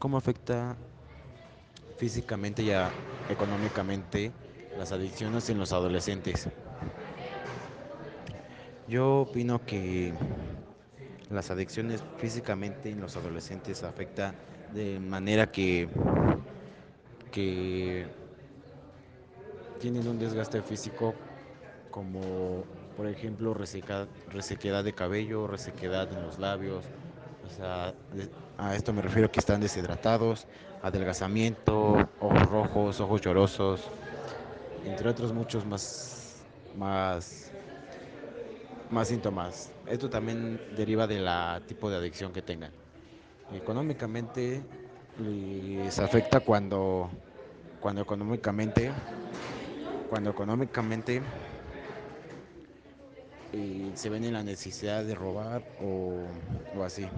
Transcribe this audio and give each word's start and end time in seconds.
¿Cómo 0.00 0.16
afecta 0.16 0.74
físicamente 1.98 2.62
y 2.62 2.70
económicamente 3.30 4.32
las 4.78 4.92
adicciones 4.92 5.50
en 5.50 5.58
los 5.58 5.72
adolescentes? 5.72 6.48
Yo 8.88 9.20
opino 9.20 9.60
que 9.66 10.14
las 11.28 11.50
adicciones 11.50 12.02
físicamente 12.16 12.90
en 12.90 13.02
los 13.02 13.14
adolescentes 13.14 13.84
afecta 13.84 14.32
de 14.72 14.98
manera 15.00 15.46
que, 15.52 15.86
que 17.30 18.06
tienen 19.82 20.08
un 20.08 20.18
desgaste 20.18 20.62
físico 20.62 21.14
como 21.90 22.64
por 22.96 23.06
ejemplo 23.06 23.52
resequedad 23.52 24.82
de 24.82 24.94
cabello, 24.94 25.46
resequedad 25.46 26.10
en 26.10 26.22
los 26.22 26.38
labios, 26.38 26.86
sea, 27.50 27.94
a 28.58 28.74
esto 28.74 28.92
me 28.92 29.02
refiero 29.02 29.30
que 29.30 29.40
están 29.40 29.60
deshidratados, 29.60 30.46
adelgazamiento, 30.82 32.08
ojos 32.20 32.48
rojos, 32.48 33.00
ojos 33.00 33.20
llorosos, 33.20 33.90
entre 34.84 35.08
otros 35.08 35.32
muchos 35.32 35.66
más, 35.66 36.42
más, 36.78 37.50
síntomas. 39.08 39.70
Esto 39.86 40.08
también 40.08 40.60
deriva 40.76 41.06
de 41.06 41.20
la 41.20 41.60
tipo 41.66 41.90
de 41.90 41.96
adicción 41.96 42.32
que 42.32 42.42
tengan. 42.42 42.70
Económicamente 43.54 44.62
les 45.18 45.98
afecta 45.98 46.40
cuando, 46.40 47.10
cuando 47.80 48.02
económicamente, 48.02 48.92
cuando 50.08 50.30
económicamente 50.30 51.22
eh, 53.52 53.90
se 53.94 54.08
ven 54.08 54.24
en 54.24 54.32
la 54.32 54.42
necesidad 54.44 55.04
de 55.04 55.14
robar 55.14 55.62
o, 55.80 56.26
o 56.78 56.84
así. 56.84 57.10